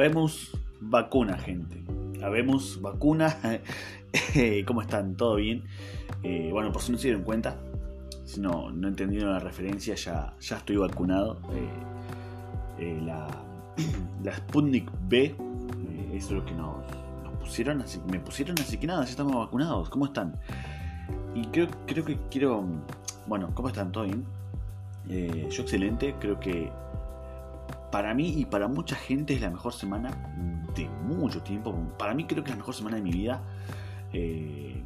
[0.00, 1.84] Habemos vacuna, gente.
[2.22, 3.36] Habemos vacuna.
[4.66, 5.14] ¿Cómo están?
[5.14, 5.64] ¿Todo bien?
[6.22, 7.58] Eh, bueno, por si no se dieron cuenta,
[8.24, 11.42] si no, no entendieron la referencia, ya, ya estoy vacunado.
[11.52, 11.68] Eh,
[12.78, 13.28] eh, la,
[14.24, 15.36] la Sputnik B,
[16.14, 16.82] eso es lo que nos,
[17.38, 19.90] pusieron, así, me pusieron, así que nada, ya estamos vacunados.
[19.90, 20.34] ¿Cómo están?
[21.34, 22.64] Y creo, creo que quiero.
[23.26, 23.92] Bueno, ¿cómo están?
[23.92, 24.24] ¿Todo bien?
[25.06, 26.72] yo excelente, creo que
[27.90, 30.10] para mí y para mucha gente es la mejor semana
[30.74, 31.74] de mucho tiempo.
[31.98, 33.42] Para mí creo que es la mejor semana de mi vida.
[34.12, 34.82] Eh,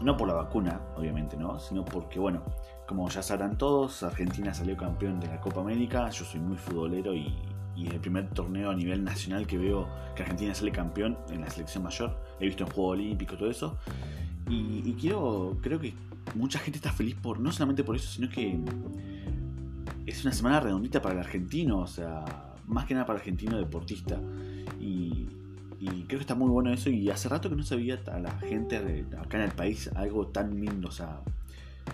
[0.00, 1.58] no por la vacuna, obviamente, ¿no?
[1.58, 2.42] Sino porque, bueno,
[2.86, 6.08] como ya sabrán todos, Argentina salió campeón de la Copa América.
[6.10, 7.34] Yo soy muy futbolero y,
[7.76, 11.50] es el primer torneo a nivel nacional que veo que Argentina sale campeón en la
[11.50, 12.16] selección mayor.
[12.40, 13.78] He visto en Juego Olímpico todo eso.
[14.48, 15.94] Y, y quiero, creo que
[16.34, 18.58] mucha gente está feliz por, no solamente por eso, sino que
[20.08, 22.24] es una semana redondita para el argentino, o sea,
[22.66, 24.18] más que nada para el argentino deportista.
[24.80, 25.26] Y,
[26.06, 26.90] creo que está muy bueno eso.
[26.90, 30.60] Y hace rato que no sabía a la gente acá en el país algo tan
[30.60, 31.20] lindo, o sea,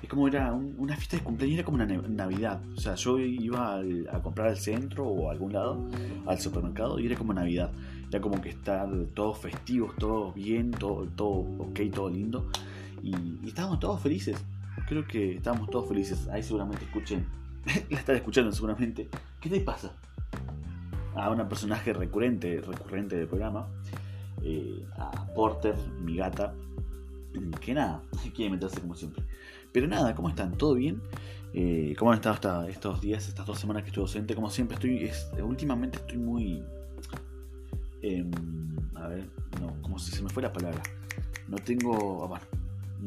[0.03, 2.61] es como era una fiesta de cumpleaños, era como una Navidad.
[2.77, 5.89] O sea, yo iba a comprar al centro o a algún lado,
[6.27, 7.70] al supermercado, y era como Navidad.
[8.11, 12.48] Era como que estar todos festivos, todos bien, todo, todo ok, todo lindo.
[13.03, 14.42] Y, y estábamos todos felices.
[14.89, 16.29] Creo que estábamos todos felices.
[16.29, 17.27] Ahí seguramente escuchen
[17.91, 19.09] la están escuchando seguramente.
[19.41, 19.93] ¿Qué te pasa?
[21.15, 23.69] A una personaje recurrente, recurrente del programa,
[24.43, 26.55] eh, a Porter, mi gata,
[27.61, 28.03] que nada,
[28.35, 29.23] quiere meterse como siempre.
[29.73, 30.57] Pero nada, ¿cómo están?
[30.57, 31.03] ¿Todo bien?
[31.53, 34.35] Eh, ¿Cómo han estado hasta estos días, estas dos semanas que estoy docente?
[34.35, 35.11] Como siempre, estoy.
[35.42, 36.63] últimamente estoy muy.
[38.03, 38.30] Em,
[38.95, 39.29] a ver,
[39.61, 40.83] no, como si se me fue la palabra.
[41.48, 42.29] No tengo.
[42.29, 42.45] Bueno,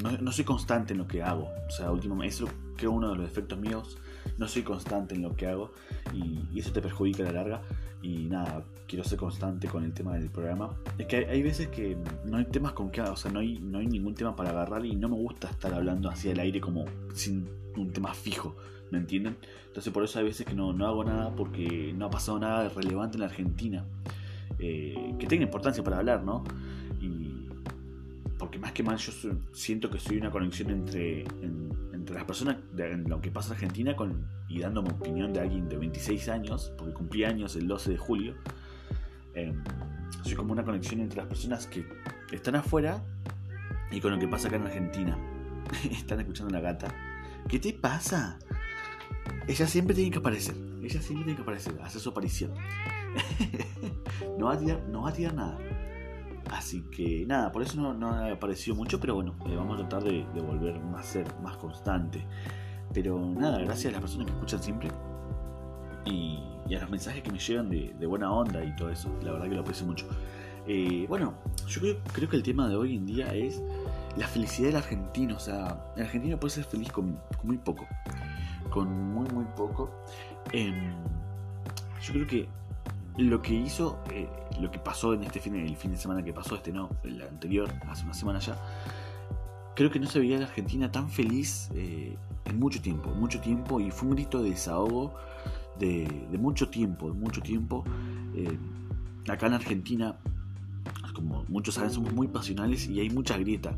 [0.01, 1.49] no, no soy constante en lo que hago.
[1.67, 2.35] O sea, últimamente,
[2.77, 3.97] creo uno de los defectos míos
[4.37, 5.73] no soy constante en lo que hago
[6.13, 7.61] y, eso te perjudica a la larga.
[8.01, 10.75] Y nada, quiero ser constante con el tema del programa.
[10.97, 13.79] Es que hay, veces que no hay temas con que, o sea, no hay, no
[13.79, 16.85] hay ningún tema para agarrar y no me gusta estar hablando así al aire como
[17.13, 18.55] sin un tema fijo,
[18.91, 19.37] ¿me entienden?
[19.67, 22.69] Entonces por eso hay veces que no, no hago nada porque no ha pasado nada
[22.69, 23.85] relevante en la Argentina
[24.59, 26.43] eh, que tenga importancia para hablar, ¿no?
[27.01, 27.45] Y
[28.37, 29.11] porque más que mal yo
[29.51, 31.25] siento que soy una conexión entre,
[32.13, 32.57] las personas
[33.07, 33.95] lo que pasa en Argentina
[34.47, 37.97] y dando mi opinión de alguien de 26 años, porque cumplí años el 12 de
[37.97, 38.35] julio,
[39.33, 39.63] em,
[40.23, 41.85] soy como una conexión entre las personas que
[42.31, 43.03] están afuera
[43.91, 45.17] y con lo que pasa acá en Argentina.
[45.91, 46.93] están escuchando a la gata.
[47.47, 48.39] ¿Qué te pasa?
[49.47, 50.55] Ella siempre tiene que aparecer.
[50.81, 52.53] Ella siempre tiene que aparecer, hacer su aparición.
[54.37, 55.57] no, va a tirar, no va a tirar nada.
[56.51, 60.03] Así que nada, por eso no, ha aparecido mucho, pero bueno, eh, vamos a tratar
[60.03, 62.25] de, volver más ser más constante.
[62.93, 64.89] Pero nada, gracias a las personas que escuchan siempre
[66.05, 66.39] y,
[66.73, 69.09] a los mensajes que me llegan de, buena onda y todo eso.
[69.21, 70.07] La verdad que lo aprecio mucho.
[70.67, 71.33] Eh, bueno,
[71.67, 71.81] yo
[72.13, 73.61] creo, que el tema de hoy en día es
[74.15, 75.35] la felicidad del argentino.
[75.35, 77.85] O sea, el argentino puede ser feliz con, muy poco.
[78.69, 79.91] Con muy, muy poco.
[80.53, 80.93] Em,
[82.01, 82.49] yo creo que
[83.17, 84.29] lo que hizo, eh,
[84.59, 87.21] lo que pasó en este fin, el fin de semana que pasó, este no, el
[87.21, 88.57] anterior, hace una semana ya,
[89.75, 93.79] creo que no se veía la Argentina tan feliz eh, en mucho tiempo, mucho tiempo,
[93.79, 95.15] y fue un grito de desahogo
[95.79, 96.07] de,
[96.39, 97.83] mucho tiempo, de mucho tiempo.
[98.35, 98.57] Eh,
[99.27, 100.15] acá en Argentina,
[101.13, 103.75] como muchos saben, somos muy pasionales y hay mucha grieta.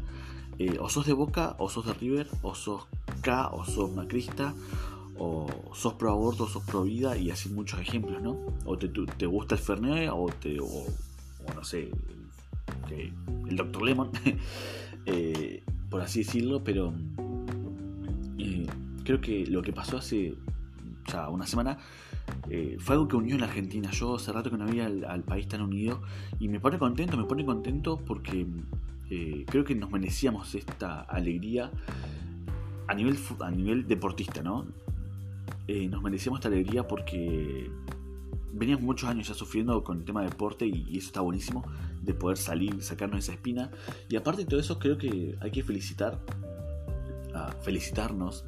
[0.79, 2.87] o sos de Boca, o sos de River, o sos
[3.21, 4.53] K, o sos Macrista,
[5.19, 8.39] o sos pro aborto, o sos pro vida, y así muchos ejemplos, ¿no?
[8.65, 10.85] O te, te gusta el Fernet, o, te, o,
[11.53, 11.91] no sé,
[12.89, 13.81] el, Dr.
[13.83, 14.11] Lemon,
[15.05, 16.93] eh, por así decirlo, pero
[18.37, 18.65] eh,
[19.03, 20.35] creo que lo que pasó hace
[21.11, 21.77] ya una semana
[22.49, 23.89] eh, fue algo que unió en la Argentina.
[23.91, 26.01] Yo hace rato que no había al, país tan unido
[26.39, 28.45] y me pone contento, me pone contento porque
[29.47, 31.71] creo que nos merecíamos esta alegría
[32.87, 34.67] a nivel, a nivel deportista, ¿no?
[35.71, 37.69] Eh, nos merecíamos esta alegría porque
[38.51, 41.63] veníamos muchos años ya sufriendo con el tema de deporte y, eso está buenísimo
[42.01, 43.69] de poder salir, sacarnos esa espina.
[44.09, 46.19] Y aparte de todo eso, creo que hay que felicitar,
[47.35, 48.45] a felicitarnos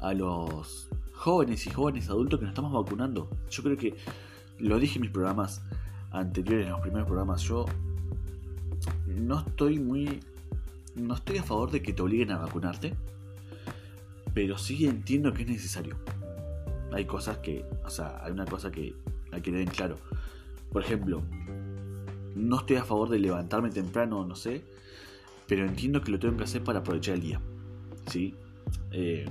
[0.00, 3.30] a los jóvenes y jóvenes adultos que nos estamos vacunando.
[3.48, 3.96] Yo creo que
[4.58, 5.62] lo dije en mis programas
[6.10, 7.64] anteriores, en los primeros programas, yo
[9.06, 10.20] no estoy muy.
[10.94, 12.94] No estoy a favor de que te obliguen a vacunarte,
[14.34, 15.96] pero sí entiendo que es necesario
[16.98, 18.92] hay cosas que, o sea, hay una cosa que
[19.30, 19.98] hay que tener claro.
[20.72, 21.22] Por ejemplo,
[22.34, 24.64] no estoy a favor de levantarme temprano, no sé,
[25.46, 27.40] pero entiendo que lo tengo que hacer para aprovechar el día.
[28.08, 28.34] ¿Sí?
[28.90, 29.26] Eh,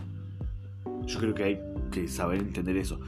[1.06, 1.60] yo creo que hay
[1.92, 3.02] que saber entender eso.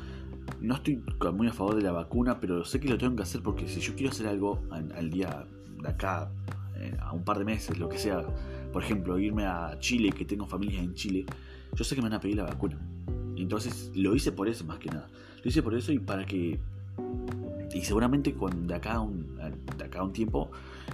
[0.60, 1.02] no estoy
[1.34, 3.80] muy a favor de la vacuna, pero sé que lo tengo que hacer porque si
[3.80, 5.46] yo quiero hacer algo al, día
[5.82, 6.32] de acá,
[6.76, 8.26] eh, a un par de meses, lo que sea,
[8.74, 11.26] por ejemplo, irme a Chile, que tengo familia en Chile,
[11.74, 12.78] yo sé que me van a pedir la vacuna.
[13.42, 15.08] Entonces lo hice por eso más que nada.
[15.44, 16.60] Lo hice por eso y para que...
[17.74, 19.38] Y seguramente cuando de acá a un,
[19.78, 20.50] de acá un tiempo,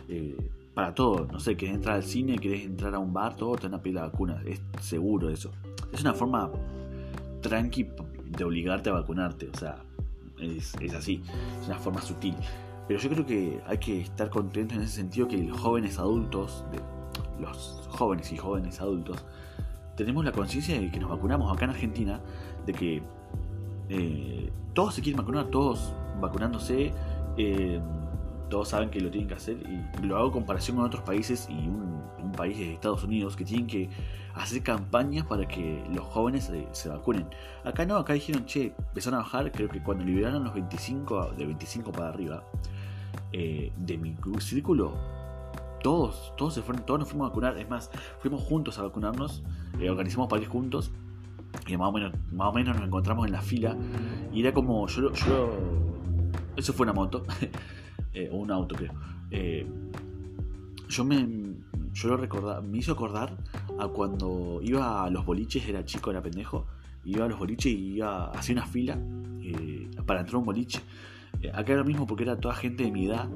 [0.09, 0.35] eh,
[0.73, 3.63] para todo, no sé, querés entrar al cine, querés entrar a un bar, todo te
[3.63, 4.41] van a pedir la vacuna.
[4.45, 5.51] Es seguro eso.
[5.93, 6.51] Es una forma
[7.41, 7.87] tranqui
[8.25, 9.49] de obligarte a vacunarte.
[9.53, 9.83] O sea,
[10.39, 11.23] es, así.
[11.61, 12.35] Es una forma sutil.
[12.87, 16.65] Pero yo creo que hay que estar contentos en ese sentido que los jóvenes adultos,
[17.39, 19.25] los jóvenes y jóvenes adultos,
[19.95, 22.19] tenemos la conciencia de que nos vacunamos acá en Argentina,
[22.65, 23.01] de que
[23.89, 26.91] eh, todos se quieren vacunar, todos vacunándose,
[27.37, 27.79] eh,
[28.49, 31.47] todos saben que lo tienen que hacer y lo hago en comparación con otros países
[31.49, 31.95] y un,
[32.35, 33.87] país de Estados Unidos que tienen que
[34.33, 37.25] hacer campañas para que los jóvenes se, vacunen.
[37.63, 41.45] Acá no, acá dijeron, che, empezaron a bajar, creo que cuando liberaron los 25, de
[41.45, 42.43] 25 para arriba,
[43.31, 44.97] eh, de mi círculo,
[45.85, 49.43] todos, todos se fueron, todos nos fuimos a vacunar, es más, fuimos juntos a vacunarnos,
[49.79, 50.89] eh, organizamos para ir juntos,
[51.67, 53.77] y más o menos, más o menos nos encontramos en la fila,
[54.33, 55.51] y era como, yo, yo
[56.55, 57.23] eso fue una moto,
[58.15, 58.93] eh, o un auto creo.
[60.89, 61.27] yo me,
[61.93, 63.37] yo lo recordaba, me hizo acordar
[63.77, 66.65] a cuando iba a los boliches, era chico, era pendejo,
[67.03, 68.97] iba a los boliches y iba hacia una fila
[69.39, 70.81] eh, para entrar un boliche.
[71.41, 73.27] Eh, acá era lo mismo porque era toda gente de mi edad,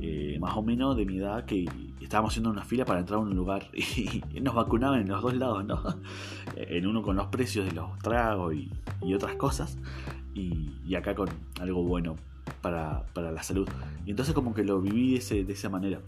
[0.00, 1.68] eh, más o menos de mi edad, que
[2.00, 5.34] estábamos haciendo una fila para entrar a un lugar y, nos vacunaban en los dos
[5.34, 5.82] lados, ¿no?
[6.56, 9.78] en uno con los precios de los tragos y, otras cosas,
[10.34, 11.28] y, acá con
[11.60, 12.16] algo bueno
[12.62, 13.68] para, la salud.
[14.06, 16.00] Y entonces como que lo viví de, de esa manera.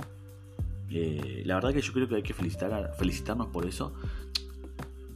[0.93, 3.93] Eh, la verdad que yo creo que hay que felicitar felicitarnos por eso.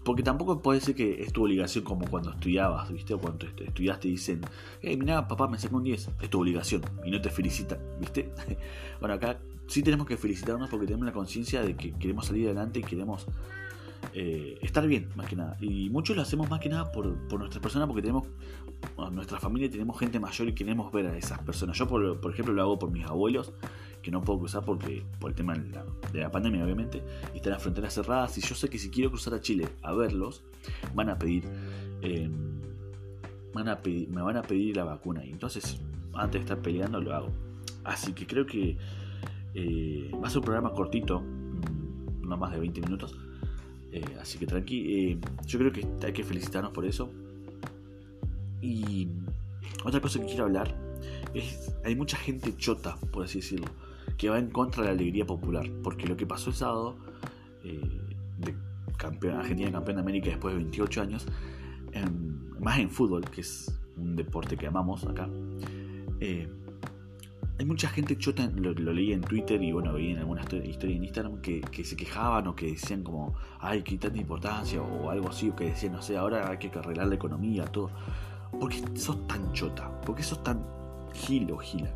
[0.05, 3.15] Porque tampoco puede ser que es tu obligación como cuando estudiabas, ¿viste?
[3.15, 4.43] O cuando estudiaste dicen,
[4.83, 6.11] hey, mira, papá, me sacó un 10.
[6.21, 8.31] Es tu obligación y no te felicitan, ¿viste?
[9.01, 12.81] bueno, acá sí tenemos que felicitarnos porque tenemos la conciencia de que queremos salir adelante
[12.81, 13.27] y queremos
[14.17, 15.57] eh, estar bien, más que nada.
[15.61, 18.29] Y muchos lo hacemos más que nada por, por nuestras personas, porque tenemos,
[19.11, 21.77] nuestra familia tenemos gente mayor y queremos ver a esas personas.
[21.77, 23.53] Yo, por, por ejemplo, lo hago por mis abuelos
[24.05, 27.03] que no puedo cruzar porque por el tema de la, pandemia, obviamente,
[27.33, 28.39] y están las fronteras cerradas.
[28.39, 30.45] Y yo sé que si quiero cruzar a Chile a verlos,
[30.95, 31.45] van a pedir,
[32.03, 32.61] em,
[33.53, 35.25] van a me van a pedir la vacuna.
[35.25, 35.81] Y entonces,
[36.13, 37.33] antes de estar peleando, lo hago.
[37.83, 38.77] Así que creo que
[39.55, 43.17] eh, va a ser un programa cortito, mm, no más de 20 minutos.
[43.95, 47.11] Eh, así que tranqui, eh, yo creo que hay que felicitarnos por eso.
[48.61, 49.09] Y
[49.85, 50.75] otra cosa que quiero hablar
[51.33, 53.69] es, hay mucha gente chota, por así decirlo
[54.17, 55.69] que va en contra de la alegría popular.
[55.83, 56.97] Porque lo que pasó el sábado,
[57.63, 57.81] eh,
[58.39, 58.55] de
[58.97, 61.27] campeón, Argentina campeón de América después de 28 años,
[62.61, 65.29] más en fútbol, que es un deporte que amamos acá,
[66.21, 66.49] eh,
[67.59, 71.05] hay mucha gente chota, lo, leí en Twitter y bueno, vi en alguna historia en
[71.05, 75.51] Instagram que, se quejaban o que decían como, ay, qué tanta importancia o algo así,
[75.51, 77.91] o que decían, no sé, ahora hay que arreglar la economía, todo.
[78.59, 80.01] ¿Por qué sos tan chota?
[80.01, 80.65] ¿Por qué sos tan
[81.13, 81.91] gil o gila?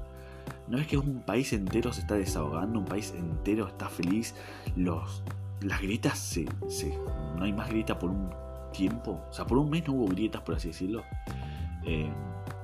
[0.68, 2.78] ¿No es que un país entero se está desahogando?
[2.78, 4.34] Un país entero está feliz.
[4.76, 5.22] Los,
[5.62, 6.46] las grietas se,
[7.36, 8.30] No hay más grietas por un
[8.72, 9.24] tiempo.
[9.30, 11.02] O sea, por un mes no hubo grietas, por así decirlo.
[11.84, 12.10] Eh,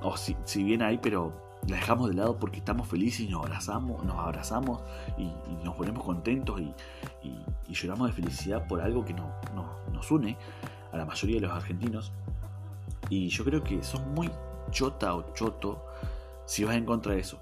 [0.02, 4.04] o si, bien hay, pero la dejamos de lado porque estamos felices y nos abrazamos,
[4.04, 4.82] nos abrazamos
[5.16, 5.30] y,
[5.64, 6.74] nos ponemos contentos y,
[7.72, 10.36] lloramos de felicidad por algo que nos une
[10.92, 12.12] a la mayoría de los argentinos.
[13.10, 14.30] Y yo creo que son muy
[14.70, 15.84] chota o choto
[16.46, 17.40] si vas en contra de eso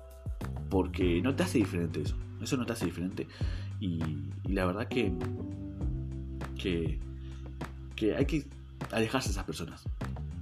[0.72, 2.16] porque no te hace diferente eso.
[2.40, 3.28] Eso no te hace diferente.
[3.78, 4.00] Y,
[4.48, 5.12] la verdad que,
[7.94, 8.46] que hay que
[8.90, 9.84] alejarse de esas personas.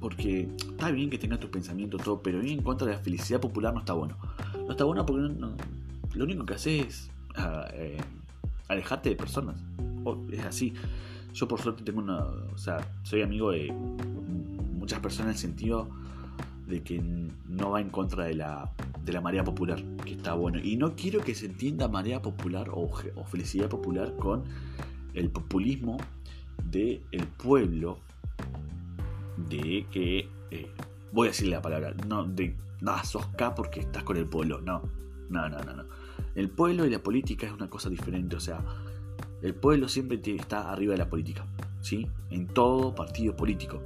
[0.00, 3.40] Porque está bien que tengas tus pensamientos, todo, pero ir en contra de la felicidad
[3.40, 4.16] popular no está bueno.
[4.64, 5.35] No está bueno porque
[6.14, 7.99] lo único que hace es ah, eh,
[8.69, 9.62] alejarte de personas.
[10.33, 10.73] es así.
[11.35, 12.21] Yo por suerte tengo una...
[12.21, 15.88] O sea, soy amigo de muchas personas en el sentido
[16.66, 17.02] de que
[17.49, 18.73] no va en contra de la,
[19.04, 20.59] de la marea popular, que está bueno.
[20.62, 22.88] Y no quiero que se entienda marea popular o,
[23.26, 24.45] felicidad popular con
[25.14, 25.99] el populismo
[26.64, 27.99] del el pueblo,
[29.49, 30.70] de que, eh,
[31.12, 34.61] voy a decirle la palabra, no, de, nada, sos K porque estás con el pueblo,
[34.61, 34.82] no,
[35.28, 35.85] no, no, no, no.
[36.35, 38.62] El pueblo y la política es una cosa diferente, o sea,
[39.42, 41.47] el pueblo siempre está arriba de la política,
[41.80, 42.06] ¿sí?
[42.30, 43.82] En todo partido político,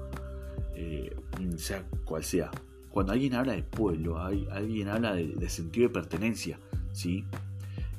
[0.75, 1.16] eh,
[1.56, 2.50] sea cual sea
[2.94, 6.61] cuando alguien habla de pueblo, alguien habla de, sentido de pertenencia,
[6.92, 7.25] ¿sí?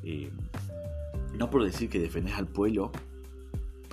[0.04, 0.32] Eh,
[1.38, 2.94] no por decir que defendés al pueblo,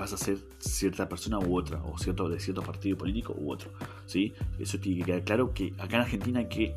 [0.03, 3.71] vas a ser cierta persona u otra, o cierto, de cierto partido político u otro.
[4.07, 4.35] ¿sí?
[4.59, 6.75] Eso tiene que quedar claro que acá en Argentina hay que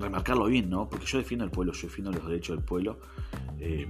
[0.00, 0.88] remarcarlo bien, ¿no?
[0.88, 2.98] Porque yo defiendo al pueblo, yo defiendo los derechos del pueblo,
[3.60, 3.86] eh,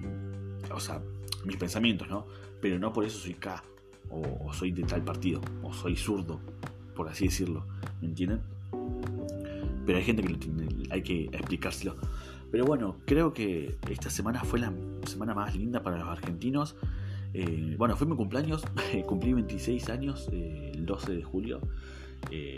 [0.71, 1.01] o sea,
[1.47, 2.27] mis pensamientos, ¿no?
[2.61, 3.65] Pero no por eso soy K,
[4.11, 6.39] o, soy de tal partido, o soy zurdo,
[6.95, 7.65] por así decirlo,
[8.03, 8.43] ¿me entienden?
[9.87, 11.97] Pero hay gente que lo tiene, hay que explicárselo.
[12.51, 14.71] Pero bueno, creo que esta semana fue la
[15.07, 16.77] semana más linda para los argentinos.
[17.35, 18.65] Eh, bueno, fue mi cumpleaños,
[19.07, 21.61] cumplí 26 años eh, el 12 de julio.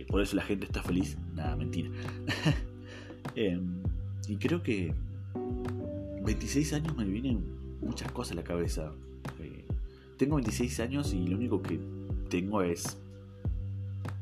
[0.09, 1.17] por eso la gente está feliz.
[1.35, 1.91] Nada, mentira.
[3.35, 3.83] Em,
[4.29, 4.95] y creo que
[6.25, 7.45] 26 años me vienen
[7.81, 8.93] muchas cosas a la cabeza.
[9.41, 9.65] Eh,
[10.17, 11.79] tengo 26 años y lo único que
[12.29, 12.99] tengo es...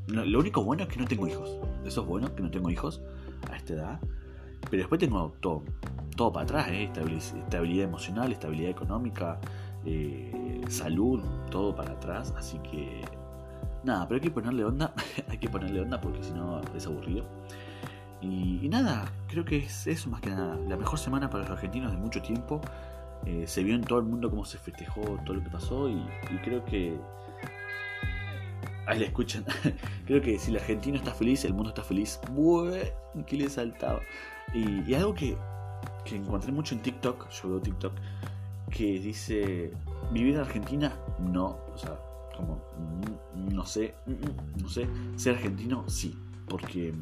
[0.08, 1.58] lo único bueno es que no tengo hijos.
[1.84, 3.00] Eso es bueno, que no tengo hijos
[3.50, 4.00] a esta edad.
[4.70, 5.62] Pero después tengo todo,
[6.16, 6.84] todo para atrás, ¿eh?
[6.84, 9.40] estabilidad, emocional, estabilidad económica,
[9.86, 12.34] eh, salud, todo para atrás.
[12.36, 13.02] Así que...
[13.82, 14.94] Nada, pero hay que ponerle onda.
[15.28, 17.26] hay que ponerle onda porque si no es aburrido.
[18.20, 20.56] Y, nada, creo que es eso más que nada.
[20.66, 22.60] La mejor semana para los argentinos de mucho tiempo.
[23.26, 26.06] Eh, se vio en todo el mundo cómo se festejó todo lo que pasó y,
[26.42, 26.98] creo que...
[28.86, 29.44] Ahí la escuchan.
[30.06, 32.20] creo que si el argentino está feliz, el mundo está feliz.
[32.30, 34.00] Bueno, que le saltaba.
[34.54, 35.36] Y, y algo que,
[36.04, 37.92] que encontré mucho en TikTok, yo veo TikTok,
[38.74, 39.70] que dice,
[40.12, 41.96] vivir en Argentina, no, o sea,
[42.36, 42.60] como,
[43.52, 43.94] no sé,
[44.60, 46.16] no sé, ser argentino, sí,
[46.48, 46.92] porque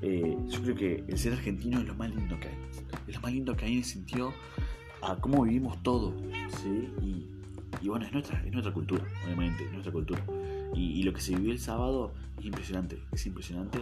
[0.00, 2.58] eh, yo creo que el ser argentino es lo más lindo que hay.
[3.06, 4.32] Es lo más lindo que hay en el sentido
[5.02, 6.14] a cómo vivimos todo.
[6.62, 6.90] ¿sí?
[7.82, 10.24] Y, bueno, es nuestra, es nuestra cultura, obviamente, es nuestra cultura.
[10.74, 13.78] Y, lo que se vivió el sábado es impresionante, es impresionante.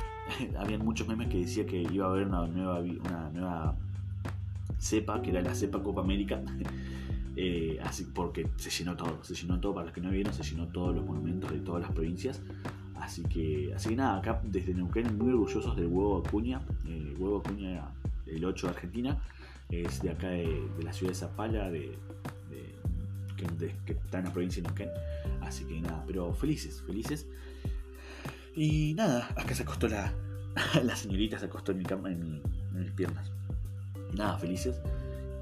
[0.58, 3.76] Habían muchos memes que decía que iba a haber una nueva, una nueva
[4.78, 6.42] cepa, que era la cepa Copa América.
[7.38, 10.42] Eh, así porque se llenó todo, se llenó todo, para los que no vieron, se
[10.42, 12.40] llenó todos los monumentos de todas las provincias.
[12.94, 16.62] Así que, así que nada, acá desde Neuquén muy orgullosos del huevo Acuña.
[16.86, 17.90] El huevo Acuña,
[18.24, 19.22] el 8 de Argentina,
[19.68, 21.98] es de acá de, la ciudad de Zapala, de,
[23.36, 24.88] que, está en la provincia de Neuquén.
[25.42, 27.26] Así que nada, pero felices, felices.
[28.54, 30.10] Y nada, acá se acostó la,
[30.82, 32.40] la señorita, se acostó en mi cama, en,
[32.72, 33.30] mis piernas.
[34.12, 34.80] Nada, felices.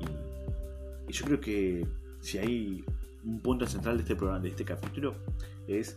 [0.01, 1.87] Y, yo creo que
[2.21, 2.85] si hay
[3.25, 5.15] un punto central de este programa, de este capítulo,
[5.69, 5.97] es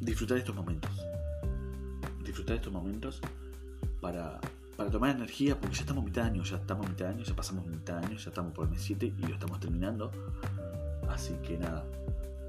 [0.00, 0.90] disfrutar estos momentos.
[2.24, 3.20] Disfrutar estos momentos
[4.00, 4.40] para,
[4.76, 7.36] para tomar energía, porque ya estamos mitad de año, ya estamos mitad de año, ya
[7.36, 10.10] pasamos mitad de año, ya estamos por el mes 7 y lo estamos terminando.
[11.08, 11.84] Así que nada,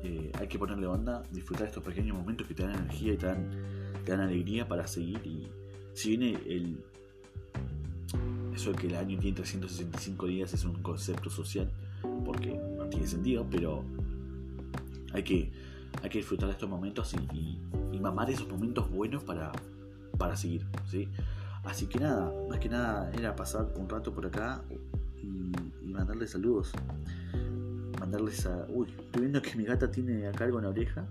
[0.03, 3.25] eh, hay que ponerle onda, disfrutar estos pequeños momentos que te dan energía y te
[3.25, 3.49] dan,
[4.03, 5.19] te dan alegría para seguir.
[5.25, 5.47] Y
[5.93, 6.83] si viene el.
[8.55, 11.69] Eso de que el año tiene 365 días es un concepto social,
[12.23, 13.83] porque no tiene sentido, pero
[15.13, 15.51] hay que
[16.01, 17.59] hay que disfrutar de estos momentos y,
[17.99, 19.51] mamar esos momentos buenos para,
[20.19, 21.09] para seguir, ¿sí?
[21.63, 24.61] Así que nada, más que nada era pasar un rato por acá
[25.21, 25.51] y,
[25.91, 26.71] mandarles saludos.
[27.99, 28.67] Mandarles a.
[28.69, 31.05] Uy, estoy viendo que mi gata tiene acá algo en la oreja.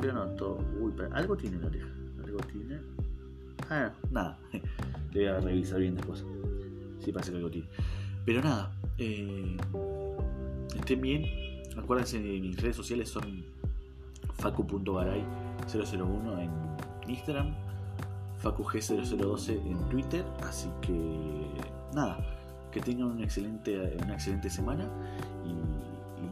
[0.00, 0.58] Pero no, todo.
[0.80, 1.88] Uy, algo tiene en la oreja.
[2.24, 2.80] Algo tiene.
[3.68, 4.38] Ah, nada.
[5.12, 6.24] Le voy a revisar bien después.
[7.04, 7.68] Si que algo tiene.
[8.24, 8.72] Pero nada.
[8.98, 9.56] Eh,
[10.76, 11.24] estén bien.
[11.76, 13.44] Acuérdense de mis redes sociales son
[14.40, 16.50] facu.garay001 en
[17.10, 17.54] Instagram,
[18.42, 20.92] facug0012 en Twitter, así que
[21.94, 22.18] nada,
[22.72, 24.88] que tengan una excelente, una excelente semana
[25.44, 25.54] y,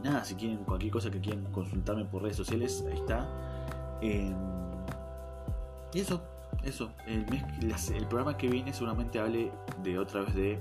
[0.03, 3.27] nada, si quieren cualquier cosa que quieran consultarme por redes sociales, ahí está.
[4.01, 4.33] Em,
[5.93, 6.21] y eso,
[6.63, 7.25] eso, el,
[7.61, 9.51] el programa que viene seguramente hable
[9.83, 10.59] de otra vez de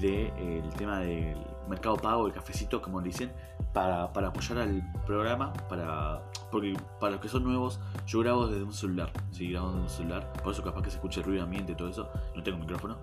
[0.00, 1.36] de el tema del
[1.68, 3.32] mercado pago, el cafecito, como dicen,
[3.72, 8.72] para, apoyar al programa, para porque para los que son nuevos, yo grabo desde un
[8.72, 11.72] celular, sí, grabo desde un celular, por eso capaz que se escuche el ruido ambiente
[11.72, 12.96] y todo eso, no tengo micrófono,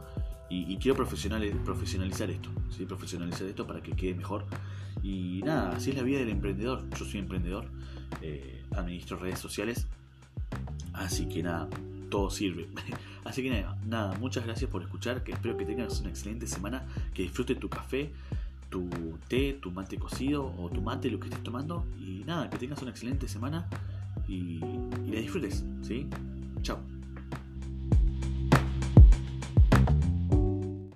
[0.50, 2.86] y, quiero profesionalizar esto, ¿sí?
[2.86, 4.46] profesionalizar esto para que quede mejor.
[5.02, 7.72] Y nada, así es la vida del emprendedor, yo soy emprendedor,
[8.22, 9.88] eh, administro redes sociales,
[10.94, 11.68] así que nada,
[12.10, 12.68] todo sirve.
[13.26, 16.84] Así que nada, nada, muchas gracias por escuchar, que espero que tengas una excelente semana,
[17.14, 18.12] que disfrutes tu café,
[18.70, 18.90] tu
[19.30, 21.86] té, tu mate cocido o tu mate, lo que estés tomando.
[21.98, 23.68] Y nada, que tengas una excelente semana
[24.28, 26.08] y, la disfrutes, ¿sí?
[26.62, 26.93] Chao.